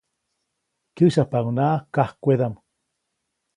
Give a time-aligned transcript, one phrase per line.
[0.95, 2.55] Kyäsyapaʼuŋnaʼak kajkwedaʼm.